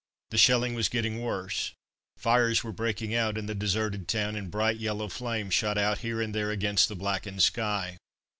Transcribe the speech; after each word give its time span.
The 0.31 0.37
shelling 0.39 0.73
was 0.73 0.89
getting 0.89 1.21
worse, 1.21 1.73
fires 2.17 2.63
were 2.63 2.71
breaking 2.71 3.13
out 3.13 3.37
in 3.37 3.45
the 3.45 3.53
deserted 3.53 4.07
town, 4.07 4.35
and 4.35 4.49
bright 4.49 4.77
yellow 4.77 5.07
flames 5.09 5.53
shot 5.53 5.77
out 5.77 5.99
here 5.99 6.19
and 6.19 6.33
there 6.33 6.49
against 6.49 6.89
the 6.89 6.95
blackened 6.95 7.43
sky. 7.43 7.97